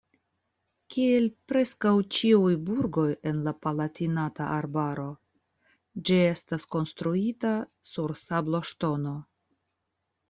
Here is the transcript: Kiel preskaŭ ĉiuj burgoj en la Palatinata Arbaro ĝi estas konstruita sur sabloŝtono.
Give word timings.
Kiel 0.93 1.25
preskaŭ 1.51 1.91
ĉiuj 2.15 2.53
burgoj 2.69 3.03
en 3.31 3.43
la 3.49 3.53
Palatinata 3.65 4.47
Arbaro 4.55 5.05
ĝi 6.11 6.19
estas 6.33 6.67
konstruita 6.77 7.53
sur 7.93 8.17
sabloŝtono. 8.27 9.19